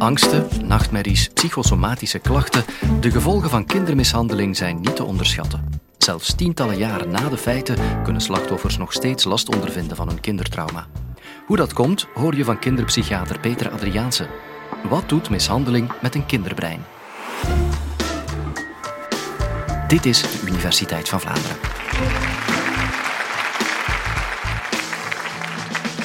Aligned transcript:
Angsten, 0.00 0.48
nachtmerries, 0.64 1.28
psychosomatische 1.28 2.18
klachten, 2.18 2.64
de 3.00 3.10
gevolgen 3.10 3.50
van 3.50 3.66
kindermishandeling 3.66 4.56
zijn 4.56 4.80
niet 4.80 4.96
te 4.96 5.04
onderschatten. 5.04 5.80
Zelfs 5.98 6.34
tientallen 6.34 6.76
jaren 6.76 7.10
na 7.10 7.28
de 7.28 7.36
feiten 7.36 8.02
kunnen 8.02 8.22
slachtoffers 8.22 8.76
nog 8.76 8.92
steeds 8.92 9.24
last 9.24 9.54
ondervinden 9.54 9.96
van 9.96 10.08
hun 10.08 10.20
kindertrauma. 10.20 10.86
Hoe 11.46 11.56
dat 11.56 11.72
komt, 11.72 12.06
hoor 12.14 12.36
je 12.36 12.44
van 12.44 12.58
kinderpsychiater 12.58 13.40
Peter 13.40 13.70
Adriaanse. 13.70 14.26
Wat 14.88 15.08
doet 15.08 15.30
mishandeling 15.30 15.92
met 16.02 16.14
een 16.14 16.26
kinderbrein? 16.26 16.84
Dit 19.88 20.06
is 20.06 20.20
de 20.20 20.40
Universiteit 20.46 21.08
van 21.08 21.20
Vlaanderen. 21.20 21.56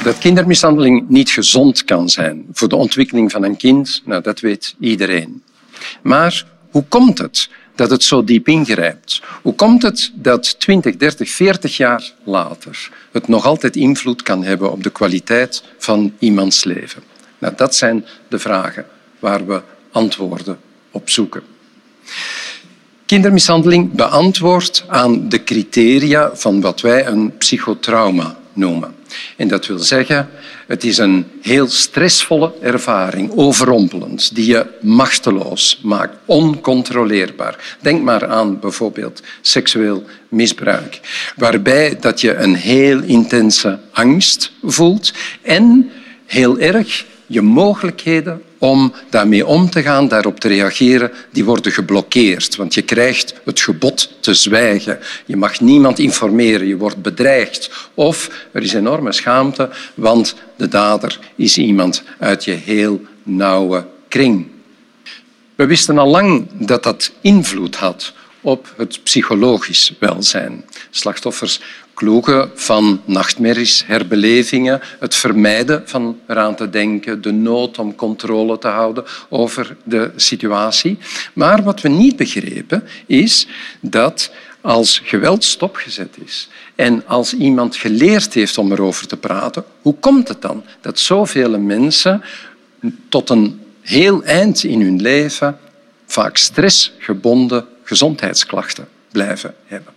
Dat 0.06 0.18
kindermishandeling 0.18 1.10
niet 1.10 1.30
gezond 1.30 1.84
kan 1.84 2.10
zijn 2.10 2.46
voor 2.52 2.70
de 2.70 2.76
ontwikkeling 2.76 3.32
van 3.32 3.44
een 3.44 3.58
kind, 3.58 4.02
nou, 4.06 4.22
dat 4.22 4.40
weet 4.40 4.76
iedereen. 4.80 5.44
Maar 6.02 6.46
hoe 6.72 6.84
komt 6.90 7.18
het 7.18 7.50
dat 7.76 7.90
het 7.90 8.04
zo 8.04 8.24
diep 8.24 8.48
ingrijpt? 8.48 9.22
Hoe 9.42 9.54
komt 9.54 9.82
het 9.82 10.12
dat 10.16 10.60
20, 10.60 10.98
30, 10.98 11.30
40 11.30 11.78
jaar 11.78 12.14
later 12.24 12.90
het 13.12 13.28
nog 13.28 13.46
altijd 13.46 13.76
invloed 13.76 14.22
kan 14.22 14.44
hebben 14.44 14.72
op 14.72 14.84
de 14.84 14.90
kwaliteit 14.90 15.64
van 15.78 16.14
iemands 16.20 16.64
leven? 16.64 17.04
Nou, 17.38 17.54
dat 17.56 17.76
zijn 17.76 18.06
de 18.28 18.40
vragen 18.40 18.86
waar 19.20 19.48
we 19.48 19.62
antwoorden 19.92 20.60
op 20.92 21.10
zoeken. 21.10 21.42
Kindermishandeling 23.06 23.92
beantwoordt 23.92 24.84
aan 24.88 25.30
de 25.30 25.44
criteria 25.44 26.36
van 26.36 26.62
wat 26.62 26.82
wij 26.82 27.08
een 27.08 27.38
psychotrauma 27.38 28.38
noemen. 28.54 28.95
En 29.38 29.48
dat 29.48 29.68
wil 29.68 29.80
zeggen, 29.80 30.30
het 30.68 30.84
is 30.84 30.98
een 30.98 31.26
heel 31.42 31.68
stressvolle 31.68 32.54
ervaring, 32.62 33.32
overrompelend, 33.36 34.36
die 34.36 34.46
je 34.46 34.66
machteloos 34.82 35.80
maakt, 35.84 36.18
oncontroleerbaar. 36.26 37.78
Denk 37.82 38.02
maar 38.02 38.28
aan 38.28 38.60
bijvoorbeeld 38.60 39.22
seksueel 39.42 40.04
misbruik, 40.30 41.00
waarbij 41.36 41.98
dat 42.00 42.22
je 42.22 42.36
een 42.36 42.56
heel 42.56 43.02
intense 43.02 43.80
angst 43.92 44.52
voelt 44.64 45.14
en 45.42 45.92
heel 46.26 46.60
erg 46.60 47.06
je 47.28 47.42
mogelijkheden 47.42 48.42
om 48.58 48.94
daarmee 49.10 49.46
om 49.46 49.70
te 49.70 49.82
gaan, 49.82 50.08
daarop 50.08 50.40
te 50.40 50.48
reageren, 50.48 51.12
die 51.32 51.46
worden 51.46 51.72
geblokkeerd. 51.72 52.56
Want 52.56 52.74
je 52.74 52.82
krijgt 52.82 53.34
het 53.44 53.62
gebod 53.62 54.12
te 54.20 54.34
zwijgen. 54.34 55.00
Je 55.26 55.36
mag 55.36 55.60
niemand 55.60 56.00
informeren, 56.00 56.68
je 56.68 56.78
wordt 56.78 57.02
bedreigd. 57.02 57.90
Of 57.94 58.48
er 58.52 58.62
is 58.62 58.74
enorme 58.74 59.12
schaamte, 59.12 59.70
want 59.94 60.36
de 60.58 60.68
dader 60.68 61.20
is 61.36 61.58
iemand 61.58 62.04
uit 62.20 62.44
je 62.44 62.52
heel 62.52 63.02
nauwe 63.24 63.86
kring. 64.08 64.48
We 65.56 65.66
wisten 65.66 65.98
al 65.98 66.10
lang 66.10 66.48
dat 66.54 66.84
dat 66.84 67.12
invloed 67.22 67.76
had 67.76 68.14
op 68.46 68.74
het 68.78 69.04
psychologisch 69.04 69.94
welzijn. 70.00 70.66
Slachtoffers 70.90 71.60
kloegen 71.94 72.52
van 72.56 73.02
nachtmerries, 73.06 73.84
herbelevingen, 73.86 74.82
het 75.00 75.16
vermijden 75.16 75.82
van 75.86 76.20
eraan 76.28 76.56
te 76.56 76.70
denken, 76.70 77.22
de 77.22 77.32
nood 77.32 77.80
om 77.80 77.96
controle 77.96 78.58
te 78.58 78.68
houden 78.68 79.04
over 79.30 79.78
de 79.84 80.12
situatie. 80.16 80.98
Maar 81.34 81.64
wat 81.64 81.82
we 81.82 81.90
niet 81.90 82.16
begrepen 82.16 82.84
is 83.06 83.48
dat 83.80 84.32
als 84.62 85.02
geweld 85.04 85.44
stopgezet 85.44 86.16
is 86.26 86.48
en 86.76 87.08
als 87.08 87.34
iemand 87.34 87.76
geleerd 87.76 88.34
heeft 88.34 88.58
om 88.58 88.72
erover 88.72 89.08
te 89.08 89.18
praten, 89.18 89.64
hoe 89.82 89.96
komt 90.00 90.28
het 90.28 90.42
dan 90.42 90.64
dat 90.82 91.00
zoveel 91.00 91.60
mensen 91.60 92.22
tot 93.10 93.30
een 93.30 93.62
heel 93.82 94.24
eind 94.24 94.64
in 94.64 94.82
hun 94.82 95.02
leven 95.02 95.58
vaak 96.06 96.38
stressgebonden 96.38 97.66
gezondheidsklachten 97.86 98.88
blijven 99.12 99.56
hebben? 99.66 99.94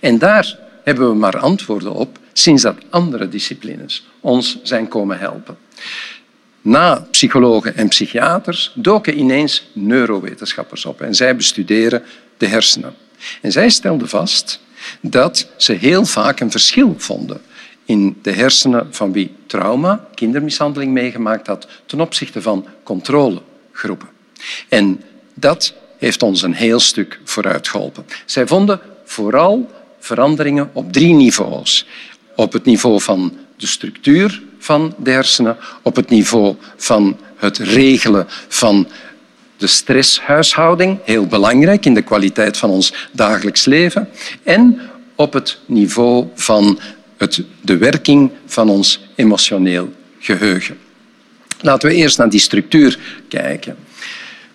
En 0.00 0.18
daar 0.18 0.58
hebben 0.84 1.08
we 1.08 1.14
maar 1.14 1.38
antwoorden 1.38 1.92
op 1.92 2.18
sinds 2.32 2.62
dat 2.62 2.76
andere 2.90 3.28
disciplines 3.28 4.06
ons 4.20 4.58
zijn 4.62 4.88
komen 4.88 5.18
helpen. 5.18 5.56
Na 6.62 7.06
psychologen 7.10 7.76
en 7.76 7.88
psychiaters 7.88 8.72
doken 8.74 9.18
ineens 9.18 9.66
neurowetenschappers 9.72 10.84
op 10.84 11.00
en 11.00 11.14
zij 11.14 11.36
bestuderen 11.36 12.02
de 12.36 12.46
hersenen. 12.46 12.94
En 13.40 13.52
zij 13.52 13.70
stelden 13.70 14.08
vast 14.08 14.60
dat 15.00 15.48
ze 15.56 15.72
heel 15.72 16.04
vaak 16.04 16.40
een 16.40 16.50
verschil 16.50 16.94
vonden 16.98 17.40
in 17.84 18.18
de 18.22 18.32
hersenen 18.32 18.86
van 18.90 19.12
wie 19.12 19.34
trauma, 19.46 20.08
kindermishandeling 20.14 20.92
meegemaakt 20.92 21.46
had, 21.46 21.66
ten 21.86 22.00
opzichte 22.00 22.42
van 22.42 22.66
controlegroepen. 22.82 24.08
En 24.68 25.02
dat 25.34 25.74
heeft 26.02 26.22
ons 26.22 26.42
een 26.42 26.54
heel 26.54 26.80
stuk 26.80 27.20
vooruit 27.24 27.68
geholpen. 27.68 28.04
Zij 28.26 28.46
vonden 28.46 28.80
vooral 29.04 29.70
veranderingen 30.00 30.70
op 30.72 30.92
drie 30.92 31.14
niveaus. 31.14 31.86
Op 32.36 32.52
het 32.52 32.64
niveau 32.64 33.00
van 33.00 33.36
de 33.56 33.66
structuur 33.66 34.42
van 34.58 34.94
de 34.98 35.10
hersenen, 35.10 35.56
op 35.82 35.96
het 35.96 36.08
niveau 36.08 36.56
van 36.76 37.16
het 37.36 37.58
regelen 37.58 38.26
van 38.48 38.88
de 39.56 39.66
stresshuishouding, 39.66 40.98
heel 41.04 41.26
belangrijk 41.26 41.86
in 41.86 41.94
de 41.94 42.02
kwaliteit 42.02 42.56
van 42.56 42.70
ons 42.70 42.94
dagelijks 43.12 43.64
leven, 43.64 44.08
en 44.42 44.80
op 45.14 45.32
het 45.32 45.58
niveau 45.66 46.26
van 46.34 46.78
het, 47.16 47.42
de 47.60 47.76
werking 47.76 48.30
van 48.46 48.68
ons 48.68 49.00
emotioneel 49.14 49.92
geheugen. 50.18 50.78
Laten 51.60 51.88
we 51.88 51.94
eerst 51.94 52.18
naar 52.18 52.30
die 52.30 52.40
structuur 52.40 52.98
kijken. 53.28 53.76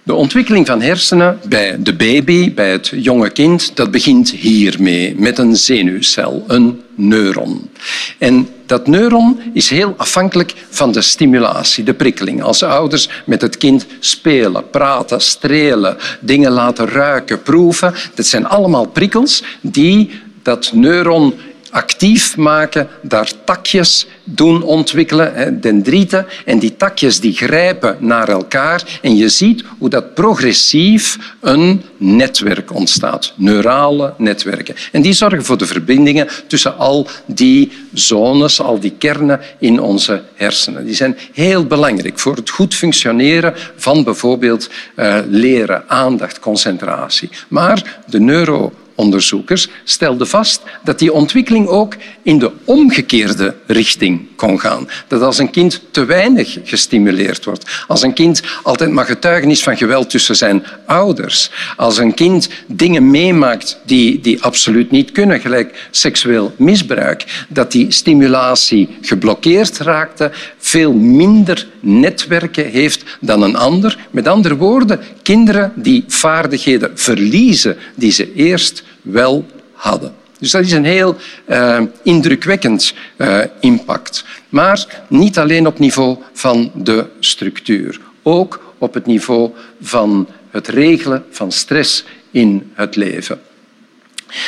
De 0.07 0.13
ontwikkeling 0.13 0.67
van 0.67 0.81
hersenen 0.81 1.39
bij 1.49 1.75
de 1.79 1.95
baby, 1.95 2.53
bij 2.53 2.71
het 2.71 2.91
jonge 2.95 3.29
kind, 3.29 3.75
dat 3.75 3.91
begint 3.91 4.31
hiermee, 4.31 5.15
met 5.17 5.37
een 5.37 5.55
zenuwcel, 5.55 6.43
een 6.47 6.81
neuron. 6.95 7.69
En 8.17 8.49
dat 8.65 8.87
neuron 8.87 9.39
is 9.53 9.69
heel 9.69 9.93
afhankelijk 9.97 10.53
van 10.69 10.91
de 10.91 11.01
stimulatie, 11.01 11.83
de 11.83 11.93
prikkeling. 11.93 12.43
Als 12.43 12.63
ouders 12.63 13.09
met 13.25 13.41
het 13.41 13.57
kind 13.57 13.85
spelen, 13.99 14.69
praten, 14.69 15.21
strelen, 15.21 15.97
dingen 16.19 16.51
laten 16.51 16.87
ruiken, 16.87 17.41
proeven, 17.41 17.93
dat 18.15 18.25
zijn 18.25 18.47
allemaal 18.47 18.85
prikkels 18.85 19.43
die 19.61 20.09
dat 20.41 20.71
neuron 20.73 21.33
actief 21.77 22.37
maken, 22.37 22.87
daar 23.01 23.31
takjes 23.43 24.07
doen 24.23 24.63
ontwikkelen, 24.63 25.61
dendrieten, 25.61 26.25
en 26.45 26.59
die 26.59 26.75
takjes 26.75 27.19
die 27.19 27.33
grijpen 27.33 27.97
naar 27.99 28.29
elkaar 28.29 28.99
en 29.01 29.15
je 29.15 29.29
ziet 29.29 29.63
hoe 29.77 29.89
dat 29.89 30.13
progressief 30.13 31.17
een 31.41 31.83
netwerk 31.97 32.73
ontstaat, 32.73 33.33
neurale 33.35 34.13
netwerken. 34.17 34.75
En 34.91 35.01
die 35.01 35.13
zorgen 35.13 35.45
voor 35.45 35.57
de 35.57 35.65
verbindingen 35.65 36.27
tussen 36.47 36.77
al 36.77 37.07
die 37.25 37.71
zones, 37.93 38.61
al 38.61 38.79
die 38.79 38.93
kernen 38.97 39.39
in 39.59 39.79
onze 39.81 40.23
hersenen. 40.35 40.85
Die 40.85 40.95
zijn 40.95 41.17
heel 41.33 41.65
belangrijk 41.65 42.19
voor 42.19 42.35
het 42.35 42.49
goed 42.49 42.75
functioneren 42.75 43.53
van 43.75 44.03
bijvoorbeeld 44.03 44.69
uh, 44.95 45.19
leren, 45.29 45.83
aandacht, 45.87 46.39
concentratie. 46.39 47.29
Maar 47.47 47.99
de 48.05 48.19
neuro 48.19 48.73
onderzoekers 48.97 49.67
stelden 49.83 50.27
vast 50.27 50.61
dat 50.83 50.99
die 50.99 51.13
ontwikkeling 51.13 51.67
ook 51.67 51.95
in 52.21 52.39
de 52.39 52.51
omgekeerde 52.67 53.55
richting 53.65 54.27
kon 54.35 54.59
gaan. 54.59 54.89
Dat 55.07 55.21
als 55.21 55.37
een 55.37 55.49
kind 55.49 55.81
te 55.91 56.05
weinig 56.05 56.57
gestimuleerd 56.63 57.45
wordt, 57.45 57.83
als 57.87 58.01
een 58.01 58.13
kind 58.13 58.41
altijd 58.63 58.91
maar 58.91 59.05
getuigen 59.05 59.49
is 59.51 59.63
van 59.63 59.77
geweld 59.77 60.09
tussen 60.09 60.35
zijn 60.35 60.63
ouders, 60.85 61.51
als 61.75 61.97
een 61.97 62.13
kind 62.13 62.49
dingen 62.67 63.11
meemaakt 63.11 63.79
die, 63.85 64.19
die 64.19 64.43
absoluut 64.43 64.91
niet 64.91 65.11
kunnen, 65.11 65.39
gelijk 65.39 65.87
seksueel 65.91 66.53
misbruik, 66.57 67.45
dat 67.49 67.71
die 67.71 67.91
stimulatie 67.91 68.97
geblokkeerd 69.01 69.77
raakte, 69.77 70.31
veel 70.57 70.93
minder 70.93 71.67
netwerken 71.79 72.69
heeft 72.69 73.03
dan 73.21 73.41
een 73.41 73.55
ander. 73.55 73.97
Met 74.11 74.27
andere 74.27 74.55
woorden, 74.55 74.99
kinderen 75.21 75.71
die 75.75 76.03
vaardigheden 76.07 76.91
verliezen 76.95 77.77
die 77.95 78.11
ze 78.11 78.33
eerst 78.33 78.83
wel 79.01 79.45
hadden. 79.73 80.25
Dus 80.39 80.51
dat 80.51 80.63
is 80.63 80.71
een 80.71 80.85
heel 80.85 81.15
uh, 81.49 81.81
indrukwekkend 82.03 82.93
uh, 83.17 83.39
impact. 83.59 84.23
Maar 84.49 85.03
niet 85.07 85.37
alleen 85.37 85.67
op 85.67 85.79
niveau 85.79 86.17
van 86.33 86.71
de 86.75 87.05
structuur, 87.19 87.99
ook 88.23 88.73
op 88.77 88.93
het 88.93 89.05
niveau 89.05 89.51
van 89.81 90.27
het 90.49 90.67
regelen 90.67 91.25
van 91.31 91.51
stress 91.51 92.03
in 92.31 92.71
het 92.73 92.95
leven. 92.95 93.41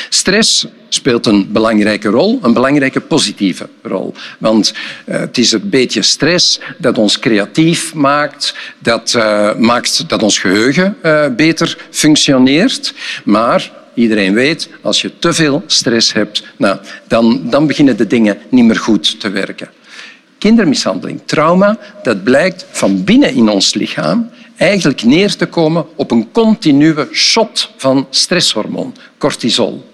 Stress 0.10 0.68
speelt 0.90 1.26
een 1.26 1.52
belangrijke 1.52 2.10
rol, 2.10 2.40
een 2.42 2.54
belangrijke 2.54 3.02
positieve 3.02 3.70
rol. 3.82 4.14
Want 4.40 4.74
uh, 5.06 5.20
het 5.20 5.38
is 5.38 5.52
een 5.52 5.70
beetje 5.70 6.02
stress 6.02 6.60
dat 6.78 6.98
ons 6.98 7.20
creatief 7.20 7.94
maakt, 7.94 8.56
dat 8.80 9.18
maakt 9.58 10.10
dat 10.10 10.24
ons 10.24 10.40
geheugen 10.40 10.98
beter 11.36 11.78
functioneert. 11.90 12.94
Maar 13.24 13.72
iedereen 14.00 14.34
weet, 14.34 14.69
als 14.81 15.01
je 15.01 15.19
te 15.19 15.34
veel 15.34 15.63
stress 15.66 16.13
hebt, 16.13 16.44
nou, 16.57 16.78
dan, 17.07 17.42
dan 17.50 17.68
beginnen 17.68 17.98
de 17.98 18.07
dingen 18.07 18.38
niet 18.50 18.66
meer 18.66 18.80
goed 18.80 19.19
te 19.19 19.30
werken. 19.30 19.69
kindermishandeling, 20.38 21.22
trauma, 21.25 21.78
dat 22.04 22.24
blijkt 22.24 22.66
van 22.72 23.04
binnen 23.04 23.34
in 23.34 23.50
ons 23.50 23.74
lichaam 23.74 24.30
eigenlijk 24.60 25.04
neer 25.04 25.36
te 25.36 25.46
komen 25.46 25.86
op 25.96 26.12
een 26.12 26.31
continue 26.31 27.07
shot 27.12 27.72
van 27.78 28.07
stresshormoon, 28.10 28.96
cortisol. 29.18 29.92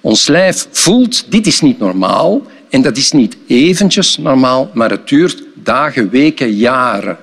Ons 0.00 0.26
lijf 0.26 0.68
voelt, 0.70 1.30
dit 1.30 1.46
is 1.46 1.60
niet 1.60 1.78
normaal. 1.78 2.42
En 2.70 2.82
dat 2.82 2.96
is 2.96 3.12
niet 3.12 3.36
eventjes 3.46 4.16
normaal, 4.16 4.70
maar 4.74 4.90
het 4.90 5.08
duurt 5.08 5.42
dagen, 5.54 6.10
weken, 6.10 6.52
jaren. 6.52 7.18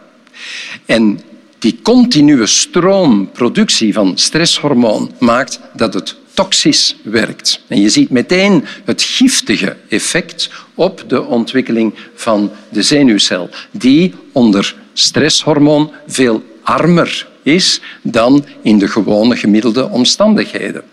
En 0.86 1.20
die 1.60 1.80
continue 1.82 2.46
stroomproductie 2.46 3.94
van 3.94 4.18
stresshormoon 4.18 5.12
maakt 5.20 5.60
dat 5.74 5.94
het 5.94 6.16
toxisch 6.34 6.96
werkt. 7.04 7.62
En 7.68 7.82
je 7.82 7.90
ziet 7.90 8.10
meteen 8.10 8.66
het 8.86 9.02
giftige 9.02 9.78
effect 9.90 10.50
op 10.76 11.04
de 11.08 11.26
ontwikkeling 11.26 11.94
van 12.16 12.52
de 12.70 12.84
zenuwcel, 12.84 13.50
die 13.72 14.14
onder 14.32 14.76
stresshormoon 14.94 15.92
veel 16.08 16.44
armer 16.64 17.28
is 17.44 17.82
dan 18.02 18.46
in 18.62 18.78
de 18.78 18.88
gewone 18.88 19.36
gemiddelde 19.36 19.90
omstandigheden. 19.90 20.84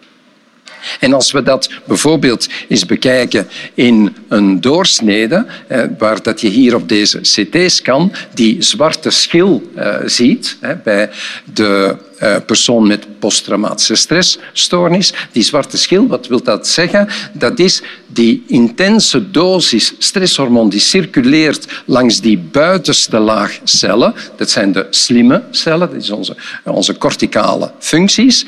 En 1.01 1.13
als 1.13 1.33
we 1.33 1.43
dat 1.43 1.71
bijvoorbeeld 1.85 2.49
eens 2.69 2.87
bekijken 2.87 3.49
in 3.75 4.17
een 4.29 4.61
doorsnede, 4.61 5.47
eh, 5.67 5.83
waar 5.99 6.23
dat 6.23 6.41
je 6.41 6.49
hier 6.49 6.75
op 6.75 6.89
deze 6.89 7.21
CT-scan 7.21 8.13
die 8.35 8.63
zwarte 8.63 9.11
schil 9.11 9.71
eh, 9.75 9.97
ziet 10.05 10.59
bij 10.85 11.11
de 11.55 11.97
eh, 12.19 12.37
persoon 12.47 12.87
met 12.87 13.19
posttraumatische 13.19 13.95
stressstoornis. 13.95 15.13
Die 15.33 15.43
zwarte 15.43 15.79
schil, 15.79 16.07
wat 16.07 16.27
wil 16.27 16.43
dat 16.43 16.69
zeggen? 16.69 17.09
Dat 17.33 17.59
is 17.59 17.83
die 18.07 18.45
intense 18.47 19.31
dosis 19.31 19.95
stresshormoon 19.99 20.69
die 20.69 20.81
circuleert 20.81 21.67
langs 21.85 22.21
die 22.21 22.39
buitenste 22.39 23.19
laag 23.19 23.59
cellen. 23.65 24.15
Dat 24.37 24.51
zijn 24.51 24.73
de 24.73 24.87
slimme 24.91 25.43
cellen, 25.51 25.91
dat 25.91 26.03
is 26.03 26.11
onze, 26.11 26.37
onze 26.65 26.99
corticale 26.99 27.71
functies. 27.79 28.47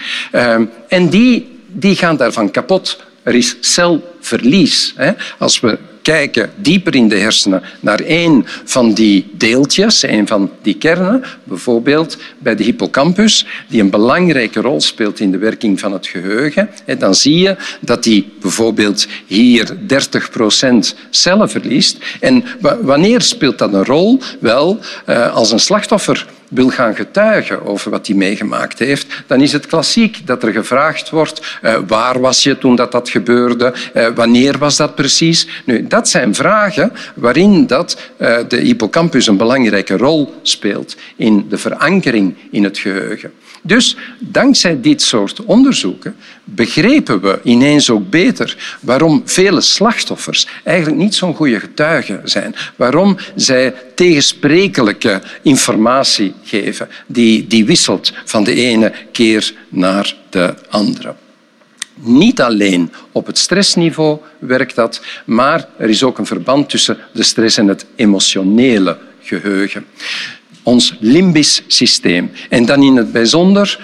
En 0.89 1.09
die 1.09 1.58
die 1.73 1.97
gaan 1.97 2.17
daarvan 2.17 2.51
kapot. 2.51 2.99
Er 3.23 3.35
is 3.35 3.57
celverlies. 3.61 4.95
Als 5.39 5.61
we 5.61 5.79
kijken 6.03 6.51
dieper 6.57 6.95
in 6.95 7.09
de 7.09 7.19
hersenen 7.19 7.63
naar 7.81 8.01
één 8.01 8.45
van 8.65 8.95
die 8.95 9.31
deeltjes, 9.33 10.03
een 10.03 10.27
van 10.27 10.51
die 10.63 10.75
kernen, 10.75 11.25
bijvoorbeeld 11.45 12.17
bij 12.39 12.57
de 12.57 12.63
hippocampus, 12.63 13.47
die 13.69 13.81
een 13.81 13.91
belangrijke 13.91 14.61
rol 14.61 14.81
speelt 14.81 15.21
in 15.21 15.31
de 15.31 15.39
werking 15.39 15.81
van 15.81 15.93
het 15.93 16.07
geheugen, 16.07 16.71
dan 16.99 17.15
zie 17.15 17.39
je 17.39 17.57
dat 17.81 18.03
die 18.03 18.33
bijvoorbeeld 18.41 19.07
hier 19.27 19.77
30 19.87 20.31
procent 20.31 20.95
cellen 21.11 21.51
verliest. 21.51 21.97
En 22.21 22.45
wanneer 22.81 23.21
speelt 23.21 23.59
dat 23.59 23.73
een 23.73 23.85
rol? 23.85 24.21
Wel, 24.41 24.79
eh, 25.05 25.35
als 25.35 25.53
een 25.53 25.61
slachtoffer 25.61 26.27
wil 26.51 26.69
gaan 26.69 26.95
getuigen 26.95 27.67
over 27.67 27.91
wat 27.91 28.07
hij 28.07 28.17
meegemaakt 28.17 28.79
heeft, 28.79 29.07
dan 29.27 29.41
is 29.41 29.53
het 29.53 29.67
klassiek 29.67 30.27
dat 30.27 30.43
er 30.43 30.53
gevraagd 30.53 31.11
wordt 31.11 31.59
uh, 31.63 31.79
waar 31.87 32.21
was 32.21 32.43
je 32.43 32.59
toen 32.59 32.77
dat, 32.77 32.93
dat 32.93 33.09
gebeurde, 33.09 33.75
uh, 33.95 34.09
wanneer 34.15 34.59
was 34.59 34.77
dat 34.77 34.95
precies. 34.95 35.49
Nu, 35.65 35.87
dat 35.87 36.09
zijn 36.09 36.35
vragen 36.35 36.93
waarin 37.15 37.67
dat, 37.67 37.99
uh, 38.19 38.39
de 38.49 38.57
hippocampus 38.57 39.27
een 39.27 39.37
belangrijke 39.37 39.97
rol 39.97 40.35
speelt 40.43 40.97
in 41.17 41.47
de 41.49 41.59
verankering 41.59 42.35
in 42.51 42.65
het 42.65 42.79
geheugen. 42.79 43.33
Dus 43.63 43.97
dankzij 44.19 44.81
dit 44.81 45.03
soort 45.03 45.45
onderzoeken 45.45 46.17
begrepen 46.45 47.21
we 47.21 47.41
ineens 47.43 47.91
ook 47.91 48.11
beter 48.11 48.77
waarom 48.81 49.23
vele 49.25 49.61
slachtoffers 49.61 50.49
eigenlijk 50.65 50.97
niet 50.97 51.15
zo'n 51.15 51.35
goede 51.35 51.61
getuigen 51.61 52.21
zijn. 52.25 52.55
Waarom 52.77 53.17
zij 53.35 53.75
tegensprekelijke 53.99 55.23
informatie 55.43 56.35
geven 56.45 56.89
die, 57.07 57.47
die 57.47 57.65
wisselt 57.65 58.13
van 58.25 58.45
de 58.45 58.55
ene 58.55 58.93
keer 59.13 59.55
naar 59.69 60.15
de 60.31 60.55
andere. 60.69 61.15
Niet 61.95 62.41
alleen 62.41 62.93
op 63.13 63.27
het 63.27 63.39
stressniveau 63.39 64.19
werkt 64.39 64.75
dat, 64.75 65.01
maar 65.25 65.69
er 65.79 65.89
is 65.89 66.03
ook 66.03 66.19
een 66.19 66.27
verband 66.27 66.69
tussen 66.69 66.99
de 67.13 67.23
stress 67.23 67.57
en 67.57 67.69
het 67.69 67.87
emotionele 67.97 68.99
geheugen 69.23 69.87
ons 70.69 70.97
limbisch 71.01 71.63
systeem. 71.67 72.31
En 72.49 72.65
dan 72.65 72.83
in 72.83 72.97
het 72.97 73.13
bijzonder 73.13 73.81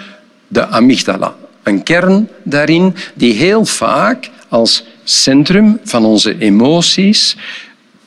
de 0.47 0.67
amygdala. 0.67 1.35
Een 1.63 1.83
kern 1.83 2.29
daarin 2.43 2.95
die 3.13 3.33
heel 3.33 3.65
vaak 3.65 4.29
als 4.49 4.83
centrum 5.03 5.79
van 5.83 6.05
onze 6.05 6.37
emoties 6.37 7.35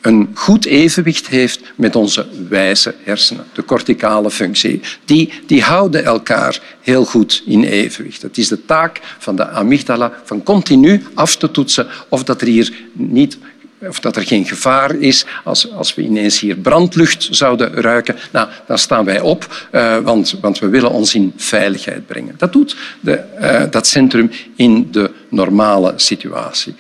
een 0.01 0.31
goed 0.35 0.65
evenwicht 0.65 1.29
heeft 1.29 1.61
met 1.75 1.97
onze 1.97 2.27
wijze 2.49 2.95
hersenen, 3.05 3.45
de 3.53 3.65
corticale 3.65 4.31
functie. 4.31 4.81
Die, 5.05 5.33
die 5.47 5.63
houden 5.63 6.05
elkaar 6.05 6.61
heel 6.81 7.05
goed 7.05 7.43
in 7.47 7.65
evenwicht. 7.65 8.23
Het 8.23 8.39
is 8.39 8.49
de 8.49 8.65
taak 8.65 9.01
van 9.19 9.37
de 9.37 9.49
amygdala 9.49 10.13
van 10.25 10.43
continu 10.43 11.03
af 11.15 11.37
te 11.37 11.51
toetsen 11.51 11.87
of 12.09 12.25
dat 12.25 12.41
er 12.41 12.47
hier 12.47 12.73
niet 12.93 13.39
of 13.81 14.01
dat 14.01 14.17
er 14.17 14.23
geen 14.23 14.45
gevaar 14.45 14.95
is 14.95 15.25
als, 15.45 15.73
als 15.73 15.95
we 15.95 16.03
ineens 16.03 16.41
hier 16.41 16.57
brandlucht 16.57 17.29
zouden 17.31 17.73
ruiken. 17.75 18.17
Nou, 18.33 18.49
dan 18.67 18.79
staan 18.79 19.05
wij 19.05 19.21
op, 19.21 19.69
uh, 19.73 19.99
want, 19.99 20.39
want 20.41 20.59
we 20.59 20.69
willen 20.69 20.91
ons 20.91 21.15
in 21.15 21.33
veiligheid 21.37 22.07
brengen. 22.07 22.35
Dat 22.39 22.53
doet 22.53 22.77
de, 23.01 23.21
uh, 23.41 23.63
dat 23.71 23.87
centrum 23.87 24.31
in 24.57 24.89
de 24.91 25.11
normale 25.29 25.93
situatie. 25.97 26.75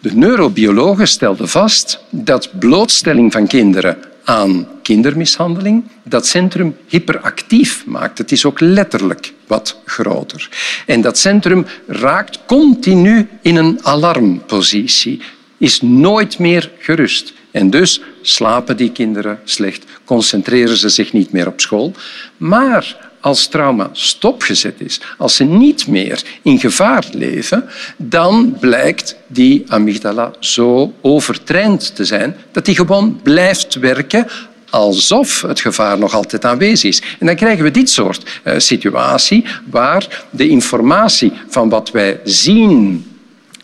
De 0.00 0.14
neurobiologen 0.14 1.08
stelden 1.08 1.48
vast 1.48 2.00
dat 2.10 2.58
blootstelling 2.58 3.32
van 3.32 3.46
kinderen 3.46 3.98
aan 4.24 4.68
kindermishandeling 4.82 5.84
dat 6.04 6.26
centrum 6.26 6.76
hyperactief 6.86 7.86
maakt. 7.86 8.18
Het 8.18 8.32
is 8.32 8.44
ook 8.44 8.60
letterlijk 8.60 9.32
wat 9.46 9.80
groter. 9.84 10.48
En 10.86 11.00
dat 11.00 11.18
centrum 11.18 11.66
raakt 11.86 12.38
continu 12.46 13.28
in 13.42 13.56
een 13.56 13.78
alarmpositie 13.82 15.22
is 15.58 15.80
nooit 15.80 16.38
meer 16.38 16.70
gerust. 16.78 17.32
En 17.50 17.70
dus 17.70 18.00
slapen 18.22 18.76
die 18.76 18.92
kinderen 18.92 19.40
slecht, 19.44 19.84
concentreren 20.04 20.76
ze 20.76 20.88
zich 20.88 21.12
niet 21.12 21.32
meer 21.32 21.46
op 21.46 21.60
school. 21.60 21.92
Maar 22.36 23.09
als 23.20 23.46
trauma 23.46 23.90
stopgezet 23.92 24.74
is, 24.80 25.00
als 25.18 25.36
ze 25.36 25.44
niet 25.44 25.86
meer 25.86 26.22
in 26.42 26.58
gevaar 26.58 27.06
leven, 27.12 27.68
dan 27.96 28.56
blijkt 28.60 29.16
die 29.26 29.64
amygdala 29.68 30.32
zo 30.38 30.92
overtraind 31.00 31.94
te 31.94 32.04
zijn 32.04 32.36
dat 32.52 32.64
die 32.64 32.74
gewoon 32.74 33.20
blijft 33.22 33.74
werken 33.74 34.26
alsof 34.70 35.42
het 35.42 35.60
gevaar 35.60 35.98
nog 35.98 36.14
altijd 36.14 36.44
aanwezig 36.44 36.90
is. 36.90 37.02
En 37.18 37.26
dan 37.26 37.36
krijgen 37.36 37.64
we 37.64 37.70
dit 37.70 37.90
soort 37.90 38.40
uh, 38.44 38.54
situatie 38.56 39.44
waar 39.70 40.24
de 40.30 40.48
informatie 40.48 41.32
van 41.48 41.68
wat 41.68 41.90
wij 41.90 42.20
zien 42.24 43.04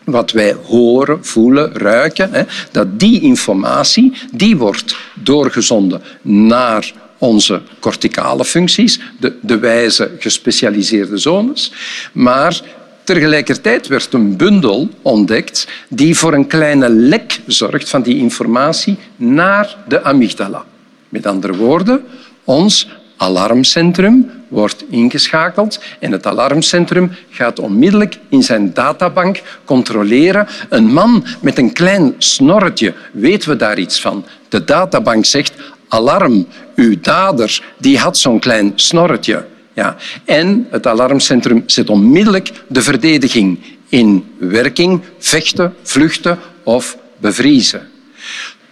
wat 0.06 0.30
wij 0.30 0.56
horen, 0.64 1.24
voelen, 1.24 1.72
ruiken, 1.72 2.32
hè, 2.32 2.42
dat 2.70 3.00
die 3.00 3.20
informatie 3.20 4.12
die 4.32 4.56
wordt 4.56 4.96
doorgezonden 5.14 6.02
naar 6.22 6.92
onze 7.18 7.62
corticale 7.80 8.44
functies, 8.44 9.00
de, 9.20 9.36
de 9.40 9.58
wijze 9.58 10.10
gespecialiseerde 10.18 11.18
zones. 11.18 11.72
Maar 12.12 12.60
tegelijkertijd 13.04 13.86
werd 13.86 14.12
een 14.12 14.36
bundel 14.36 14.88
ontdekt 15.02 15.68
die 15.88 16.16
voor 16.16 16.34
een 16.34 16.46
kleine 16.46 16.88
lek 16.88 17.40
zorgt 17.46 17.88
van 17.88 18.02
die 18.02 18.16
informatie 18.16 18.98
naar 19.16 19.76
de 19.88 20.02
amygdala. 20.02 20.64
Met 21.08 21.26
andere 21.26 21.56
woorden, 21.56 22.04
ons 22.44 22.88
alarmcentrum 23.16 24.30
wordt 24.48 24.84
ingeschakeld 24.90 25.80
en 26.00 26.12
het 26.12 26.26
alarmcentrum 26.26 27.10
gaat 27.30 27.58
onmiddellijk 27.58 28.18
in 28.28 28.42
zijn 28.42 28.74
databank 28.74 29.42
controleren. 29.64 30.46
Een 30.68 30.92
man 30.92 31.24
met 31.40 31.58
een 31.58 31.72
klein 31.72 32.14
snorretje, 32.18 32.94
weten 33.12 33.48
we 33.48 33.56
daar 33.56 33.78
iets 33.78 34.00
van? 34.00 34.24
De 34.48 34.64
databank 34.64 35.24
zegt 35.24 35.52
alarm, 35.88 36.46
uw 36.76 37.00
dader 37.00 37.62
die 37.78 37.98
had 37.98 38.18
zo'n 38.18 38.38
klein 38.38 38.72
snorretje. 38.74 39.46
Ja. 39.72 39.96
En 40.24 40.66
het 40.70 40.86
alarmcentrum 40.86 41.62
zet 41.66 41.90
onmiddellijk 41.90 42.52
de 42.68 42.82
verdediging 42.82 43.58
in 43.88 44.24
werking, 44.38 45.00
vechten, 45.18 45.74
vluchten 45.82 46.38
of 46.64 46.96
bevriezen. 47.18 47.88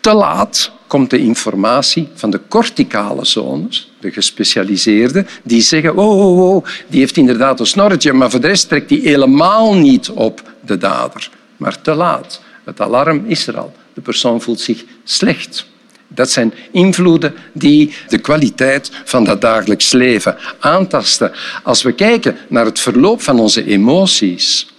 Te 0.00 0.12
laat 0.12 0.73
komt 0.87 1.11
de 1.11 1.18
informatie 1.18 2.09
van 2.14 2.30
de 2.30 2.40
corticale 2.49 3.25
zones, 3.25 3.92
de 4.00 4.11
gespecialiseerde, 4.11 5.26
die 5.42 5.61
zeggen, 5.61 5.97
oh, 5.97 6.21
oh, 6.21 6.54
oh, 6.54 6.64
die 6.88 7.00
heeft 7.00 7.16
inderdaad 7.16 7.61
een 7.61 7.66
snorretje, 7.66 8.12
maar 8.12 8.30
voor 8.30 8.40
de 8.40 8.47
rest 8.47 8.68
trekt 8.68 8.88
die 8.88 9.00
helemaal 9.00 9.75
niet 9.75 10.11
op 10.11 10.52
de 10.61 10.78
dader. 10.78 11.30
Maar 11.56 11.80
te 11.80 11.94
laat. 11.94 12.40
Het 12.64 12.80
alarm 12.80 13.25
is 13.26 13.47
er 13.47 13.59
al. 13.59 13.73
De 13.94 14.00
persoon 14.00 14.40
voelt 14.40 14.61
zich 14.61 14.85
slecht. 15.04 15.66
Dat 16.14 16.30
zijn 16.30 16.54
invloeden 16.73 17.35
die 17.52 17.94
de 18.09 18.18
kwaliteit 18.18 18.90
van 19.04 19.25
dat 19.25 19.40
dagelijks 19.40 19.92
leven 19.92 20.37
aantasten. 20.59 21.33
Als 21.62 21.83
we 21.83 21.92
kijken 21.92 22.37
naar 22.49 22.64
het 22.64 22.80
verloop 22.80 23.23
van 23.23 23.40
onze 23.40 23.64
emoties, 23.64 24.73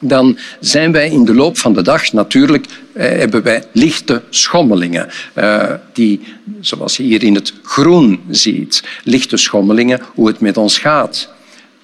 dan 0.00 0.38
zijn 0.60 0.92
wij 0.92 1.10
in 1.10 1.24
de 1.24 1.34
loop 1.34 1.58
van 1.58 1.72
de 1.72 1.82
dag 1.82 2.12
natuurlijk 2.12 2.66
eh, 2.92 3.08
hebben 3.08 3.42
wij 3.42 3.64
lichte 3.72 4.22
schommelingen. 4.30 5.08
Eh, 5.34 5.72
die, 5.92 6.20
zoals 6.60 6.96
je 6.96 7.02
hier 7.02 7.22
in 7.22 7.34
het 7.34 7.52
groen 7.62 8.20
ziet, 8.30 8.82
lichte 9.04 9.36
schommelingen, 9.36 10.00
hoe 10.14 10.26
het 10.26 10.40
met 10.40 10.56
ons 10.56 10.78
gaat. 10.78 11.28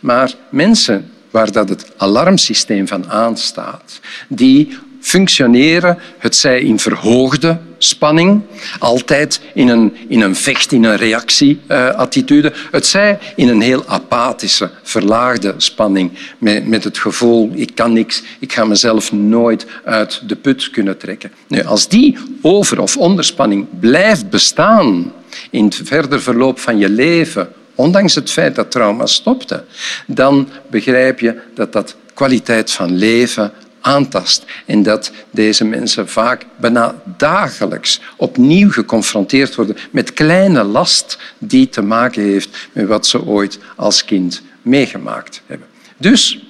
Maar 0.00 0.34
mensen 0.50 1.10
waar 1.30 1.52
dat 1.52 1.68
het 1.68 1.92
alarmsysteem 1.96 2.88
van 2.88 3.10
aanstaat, 3.10 4.00
die 4.28 4.78
functioneren, 5.04 5.98
het 6.18 6.36
zij 6.36 6.60
in 6.60 6.78
verhoogde 6.78 7.58
spanning, 7.78 8.42
altijd 8.78 9.40
in 9.54 9.68
een, 9.68 9.96
in 10.08 10.20
een 10.20 10.36
vecht, 10.36 10.72
in 10.72 10.84
een 10.84 10.96
reactieattitude, 10.96 12.52
het 12.70 12.86
zij 12.86 13.18
in 13.36 13.48
een 13.48 13.60
heel 13.60 13.86
apathische, 13.86 14.70
verlaagde 14.82 15.54
spanning, 15.56 16.10
met, 16.38 16.68
met 16.68 16.84
het 16.84 16.98
gevoel, 16.98 17.50
ik 17.54 17.74
kan 17.74 17.92
niks, 17.92 18.22
ik 18.38 18.52
ga 18.52 18.64
mezelf 18.64 19.12
nooit 19.12 19.66
uit 19.84 20.28
de 20.28 20.36
put 20.36 20.70
kunnen 20.70 20.98
trekken. 20.98 21.32
Nu, 21.48 21.64
als 21.64 21.88
die 21.88 22.18
over- 22.40 22.80
of 22.80 22.96
onderspanning 22.96 23.66
blijft 23.80 24.30
bestaan 24.30 25.12
in 25.50 25.64
het 25.64 25.80
verder 25.84 26.22
verloop 26.22 26.58
van 26.58 26.78
je 26.78 26.88
leven, 26.88 27.48
ondanks 27.74 28.14
het 28.14 28.30
feit 28.30 28.54
dat 28.54 28.70
trauma 28.70 29.06
stopte, 29.06 29.64
dan 30.06 30.48
begrijp 30.70 31.20
je 31.20 31.40
dat 31.54 31.72
dat 31.72 31.96
kwaliteit 32.14 32.70
van 32.70 32.94
leven 32.94 33.52
aantast. 33.84 34.44
En 34.66 34.82
dat 34.82 35.10
deze 35.30 35.64
mensen 35.64 36.08
vaak 36.08 36.46
bijna 36.56 36.94
dagelijks 37.16 38.00
opnieuw 38.16 38.70
geconfronteerd 38.70 39.54
worden 39.54 39.76
met 39.90 40.12
kleine 40.12 40.62
last 40.62 41.18
die 41.38 41.68
te 41.68 41.82
maken 41.82 42.22
heeft 42.22 42.68
met 42.72 42.86
wat 42.86 43.06
ze 43.06 43.24
ooit 43.24 43.58
als 43.76 44.04
kind 44.04 44.42
meegemaakt 44.62 45.42
hebben. 45.46 45.68
Dus 45.96 46.44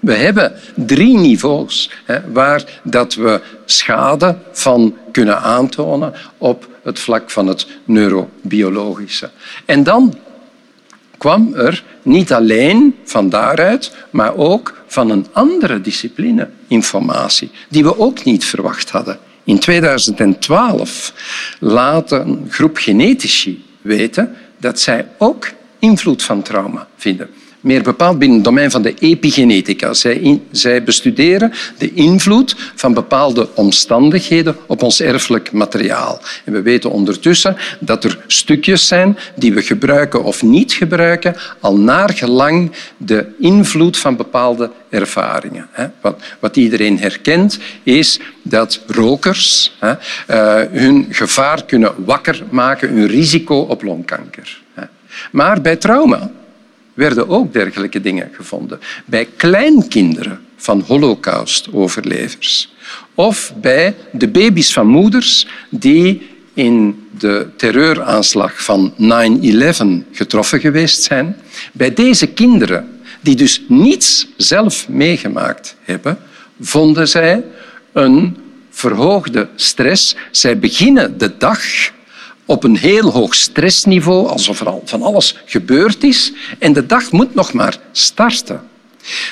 we 0.00 0.14
hebben 0.14 0.52
drie 0.74 1.18
niveaus 1.18 1.90
hè, 2.04 2.32
waar 2.32 2.80
dat 2.82 3.14
we 3.14 3.40
schade 3.64 4.38
van 4.52 4.96
kunnen 5.12 5.40
aantonen 5.40 6.12
op 6.38 6.68
het 6.82 6.98
vlak 6.98 7.30
van 7.30 7.46
het 7.46 7.66
neurobiologische. 7.84 9.30
En 9.64 9.82
dan 9.82 10.18
kwam 11.22 11.54
er 11.54 11.84
niet 12.02 12.32
alleen 12.32 12.96
van 13.04 13.28
daaruit, 13.28 13.94
maar 14.10 14.36
ook 14.36 14.82
van 14.86 15.10
een 15.10 15.26
andere 15.32 15.80
discipline 15.80 16.48
informatie, 16.68 17.50
die 17.68 17.82
we 17.82 17.98
ook 17.98 18.24
niet 18.24 18.44
verwacht 18.44 18.90
hadden. 18.90 19.18
In 19.44 19.58
2012 19.58 21.12
laat 21.58 22.12
een 22.12 22.46
groep 22.48 22.76
genetici 22.76 23.64
weten 23.80 24.36
dat 24.58 24.80
zij 24.80 25.06
ook 25.18 25.48
invloed 25.78 26.22
van 26.22 26.42
trauma 26.42 26.88
vinden 26.96 27.30
meer 27.62 27.82
bepaald 27.82 28.18
binnen 28.18 28.36
het 28.36 28.46
domein 28.46 28.70
van 28.70 28.82
de 28.82 28.94
epigenetica. 28.98 29.94
Zij, 30.50 30.82
bestuderen 30.84 31.52
de 31.78 31.92
invloed 31.94 32.56
van 32.74 32.94
bepaalde 32.94 33.48
omstandigheden 33.54 34.56
op 34.66 34.82
ons 34.82 35.00
erfelijk 35.00 35.52
materiaal. 35.52 36.20
En 36.44 36.52
we 36.52 36.62
weten 36.62 36.90
ondertussen 36.90 37.56
dat 37.80 38.04
er 38.04 38.18
stukjes 38.26 38.86
zijn 38.86 39.18
die 39.34 39.54
we 39.54 39.62
gebruiken 39.62 40.24
of 40.24 40.42
niet 40.42 40.72
gebruiken, 40.72 41.36
al 41.60 41.76
naar 41.76 42.10
gelang 42.10 42.72
de 42.96 43.26
invloed 43.38 43.98
van 43.98 44.16
bepaalde 44.16 44.70
ervaringen. 44.90 45.68
Wat, 46.40 46.56
iedereen 46.56 46.98
herkent, 46.98 47.58
is 47.82 48.20
dat 48.42 48.80
rokers 48.86 49.72
uh, 49.82 49.92
hun 50.70 51.06
gevaar 51.10 51.64
kunnen 51.64 51.92
wakker 52.04 52.42
maken, 52.50 52.88
hun 52.88 53.06
risico 53.06 53.58
op 53.58 53.82
longkanker. 53.82 54.60
Maar 55.30 55.60
bij 55.60 55.76
trauma 55.76 56.30
werden 56.94 57.28
ook 57.28 57.52
dergelijke 57.52 58.00
dingen 58.00 58.30
gevonden. 58.32 58.80
Bij 59.04 59.28
kleinkinderen 59.36 60.40
van 60.56 60.84
Holocaust-overlevers. 60.86 62.74
Of 63.14 63.52
bij 63.60 63.94
de 64.12 64.28
baby's 64.28 64.72
van 64.72 64.86
moeders 64.86 65.46
die 65.70 66.30
in 66.54 67.06
de 67.18 67.46
terreuraanslag 67.56 68.62
van 68.62 68.94
9-11 70.04 70.10
getroffen 70.12 70.60
geweest 70.60 71.02
zijn. 71.02 71.36
Bij 71.72 71.94
deze 71.94 72.26
kinderen, 72.26 73.00
die 73.20 73.36
dus 73.36 73.62
niets 73.68 74.26
zelf 74.36 74.88
meegemaakt 74.88 75.76
hebben, 75.82 76.18
vonden 76.60 77.08
zij 77.08 77.44
een 77.92 78.36
verhoogde 78.70 79.48
stress. 79.56 80.16
Zij 80.30 80.58
beginnen 80.58 81.18
de 81.18 81.36
dag 81.36 81.60
op 82.46 82.64
een 82.64 82.76
heel 82.76 83.10
hoog 83.10 83.34
stressniveau, 83.34 84.28
alsof 84.28 84.60
er 84.60 84.68
al 84.68 84.82
van 84.84 85.02
alles 85.02 85.36
gebeurd 85.44 86.02
is. 86.04 86.32
En 86.58 86.72
de 86.72 86.86
dag 86.86 87.12
moet 87.12 87.34
nog 87.34 87.52
maar 87.52 87.78
starten. 87.92 88.62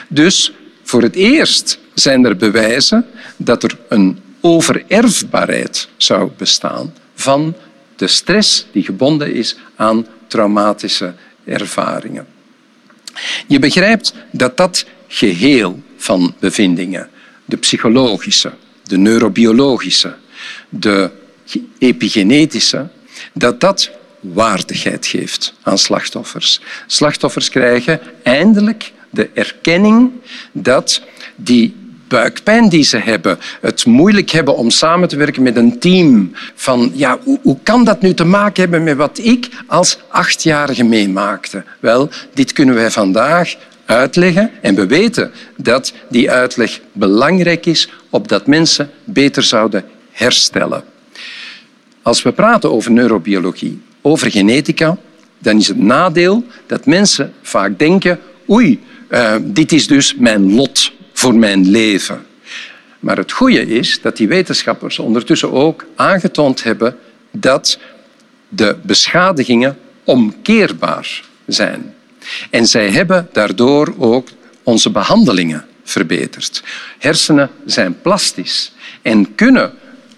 Dus 0.08 0.52
voor 0.82 1.02
het 1.02 1.14
eerst 1.14 1.78
zijn 1.94 2.24
er 2.24 2.36
bewijzen 2.36 3.06
dat 3.36 3.62
er 3.62 3.78
een 3.88 4.18
overerfbaarheid 4.40 5.88
zou 5.96 6.30
bestaan 6.36 6.94
van 7.14 7.54
de 7.96 8.06
stress 8.06 8.66
die 8.72 8.82
gebonden 8.82 9.34
is 9.34 9.56
aan 9.76 10.06
traumatische 10.26 11.14
ervaringen. 11.44 12.26
Je 13.46 13.58
begrijpt 13.58 14.14
dat 14.30 14.56
dat 14.56 14.84
geheel 15.08 15.82
van 15.96 16.34
bevindingen, 16.38 17.08
de 17.44 17.56
psychologische, 17.56 18.52
de 18.82 18.98
neurobiologische, 18.98 20.14
de 20.68 21.10
epigenetische, 21.78 22.88
dat 23.32 23.60
dat 23.60 23.90
waardigheid 24.20 25.06
geeft 25.06 25.54
aan 25.62 25.78
slachtoffers. 25.78 26.60
Slachtoffers 26.86 27.48
krijgen 27.48 28.00
eindelijk 28.22 28.92
de 29.10 29.30
erkenning 29.34 30.10
dat 30.52 31.02
die 31.36 31.74
buikpijn 32.08 32.68
die 32.68 32.82
ze 32.82 32.96
hebben, 32.96 33.38
het 33.60 33.86
moeilijk 33.86 34.30
hebben 34.30 34.56
om 34.56 34.70
samen 34.70 35.08
te 35.08 35.16
werken 35.16 35.42
met 35.42 35.56
een 35.56 35.78
team, 35.78 36.30
van 36.54 36.92
ja, 36.94 37.18
hoe, 37.24 37.38
hoe 37.42 37.58
kan 37.62 37.84
dat 37.84 38.00
nu 38.00 38.14
te 38.14 38.24
maken 38.24 38.62
hebben 38.62 38.82
met 38.82 38.96
wat 38.96 39.18
ik 39.18 39.48
als 39.66 39.98
achtjarige 40.08 40.84
meemaakte? 40.84 41.64
Wel, 41.80 42.08
dit 42.34 42.52
kunnen 42.52 42.74
wij 42.74 42.90
vandaag 42.90 43.54
uitleggen 43.84 44.50
en 44.62 44.74
we 44.74 44.86
weten 44.86 45.30
dat 45.56 45.92
die 46.08 46.30
uitleg 46.30 46.80
belangrijk 46.92 47.66
is 47.66 47.88
opdat 48.10 48.46
mensen 48.46 48.90
beter 49.04 49.42
zouden 49.42 49.84
herstellen. 50.10 50.84
Als 52.10 52.22
we 52.22 52.32
praten 52.32 52.72
over 52.72 52.90
neurobiologie, 52.90 53.82
over 54.00 54.30
genetica, 54.30 54.98
dan 55.38 55.56
is 55.56 55.68
het 55.68 55.78
nadeel 55.78 56.44
dat 56.66 56.86
mensen 56.86 57.32
vaak 57.42 57.78
denken 57.78 58.20
oei, 58.48 58.80
uh, 59.10 59.34
dit 59.42 59.72
is 59.72 59.86
dus 59.86 60.14
mijn 60.14 60.54
lot 60.54 60.92
voor 61.12 61.34
mijn 61.34 61.70
leven. 61.70 62.26
Maar 63.00 63.16
het 63.16 63.32
goede 63.32 63.66
is 63.66 64.00
dat 64.00 64.16
die 64.16 64.28
wetenschappers 64.28 64.98
ondertussen 64.98 65.52
ook 65.52 65.86
aangetoond 65.96 66.62
hebben 66.62 66.96
dat 67.30 67.78
de 68.48 68.76
beschadigingen 68.82 69.78
omkeerbaar 70.04 71.22
zijn. 71.46 71.94
En 72.50 72.66
zij 72.66 72.90
hebben 72.90 73.28
daardoor 73.32 73.94
ook 73.98 74.28
onze 74.62 74.90
behandelingen 74.90 75.66
verbeterd. 75.84 76.62
Hersenen 76.98 77.50
zijn 77.64 78.00
plastisch 78.00 78.72
en 79.02 79.34
kunnen 79.34 79.72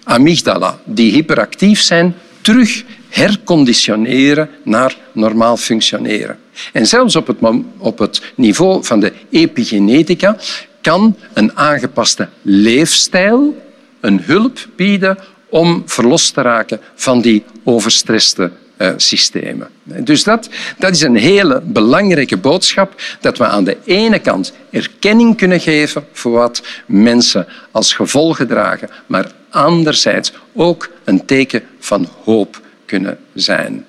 amygdala, 0.05 0.81
die 0.85 1.13
hyperactief 1.13 1.81
zijn, 1.81 2.15
terug 2.41 2.85
herconditioneren 3.09 4.49
naar 4.63 4.97
normaal 5.13 5.57
functioneren. 5.57 6.39
En 6.73 6.87
zelfs 6.87 7.17
op 7.17 7.27
het, 7.27 7.37
op 7.79 7.99
het 7.99 8.23
niveau 8.35 8.85
van 8.85 9.01
de 9.01 9.13
epigenetica 9.31 10.37
kan 10.81 11.17
een 11.33 11.57
aangepaste 11.57 12.29
leefstijl 12.43 13.63
een 14.01 14.21
hulp 14.23 14.59
bieden 14.77 15.19
om 15.49 15.83
verlost 15.87 16.35
te 16.35 16.43
raken 16.43 16.81
van 16.95 17.21
die 17.21 17.45
overstresste 17.65 18.51
uh, 18.79 18.91
systemen. 18.97 19.69
Dus 19.85 20.25
dat, 20.25 20.49
dat 20.79 20.91
is 20.91 21.01
een 21.01 21.17
hele 21.17 21.61
belangrijke 21.61 22.37
boodschap, 22.37 23.03
dat 23.21 23.39
we 23.39 23.47
aan 23.47 23.65
de 23.65 23.77
ene 23.85 24.19
kant 24.19 24.53
erkenning 24.71 25.37
kunnen 25.37 25.61
geven 25.61 26.05
voor 26.13 26.33
wat 26.33 26.63
mensen 26.87 27.47
als 27.71 27.93
gevolgen 27.93 28.47
dragen, 28.47 28.91
maar 29.07 29.31
anderzijds 29.53 30.33
ook 30.53 30.91
een 31.05 31.25
teken 31.25 31.63
van 31.79 32.09
hoop 32.25 32.61
kunnen 32.85 33.19
zijn. 33.35 33.87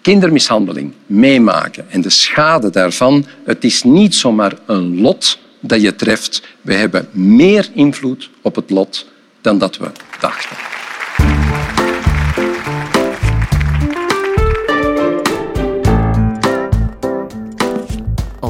Kindermishandeling 0.00 0.92
meemaken 1.06 1.90
en 1.90 2.00
de 2.00 2.10
schade 2.10 2.70
daarvan, 2.70 3.26
het 3.44 3.64
is 3.64 3.82
niet 3.82 4.14
zomaar 4.14 4.52
een 4.66 5.00
lot 5.00 5.38
dat 5.60 5.82
je 5.82 5.96
treft. 5.96 6.42
We 6.60 6.74
hebben 6.74 7.08
meer 7.12 7.68
invloed 7.72 8.30
op 8.42 8.54
het 8.54 8.70
lot 8.70 9.06
dan 9.40 9.58
dat 9.58 9.76
we 9.76 9.90
dachten. 10.20 10.77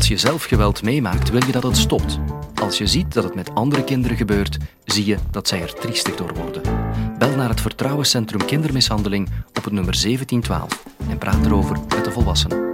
Als 0.09 0.21
je 0.21 0.29
zelf 0.29 0.45
geweld 0.45 0.83
meemaakt, 0.83 1.31
wil 1.31 1.45
je 1.47 1.53
dat 1.53 1.63
het 1.63 1.77
stopt. 1.77 2.19
Als 2.63 2.79
je 2.79 2.87
ziet 2.87 3.13
dat 3.13 3.25
het 3.25 3.35
met 3.35 3.55
andere 3.55 3.85
kinderen 3.85 4.17
gebeurt, 4.17 4.57
zie 4.85 5.05
je 5.05 5.17
dat 5.31 5.49
zij 5.49 5.63
er 5.63 5.75
triestig 5.75 6.17
door 6.17 6.35
worden. 6.35 6.63
Bel 7.19 7.37
naar 7.37 7.49
het 7.49 7.61
Vertrouwenscentrum 7.61 8.45
Kindermishandeling 8.45 9.29
op 9.49 9.65
het 9.65 9.73
nummer 9.73 10.03
1712 10.03 10.85
en 11.09 11.19
praat 11.19 11.47
erover 11.47 11.77
met 11.89 12.05
de 12.05 12.11
volwassenen. 12.11 12.68